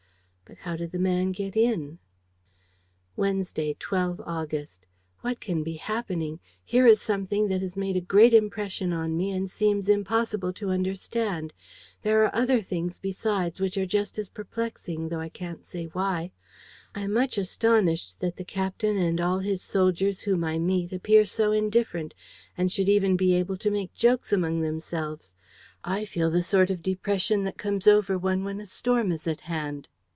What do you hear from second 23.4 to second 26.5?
to make jokes among themselves. I feel the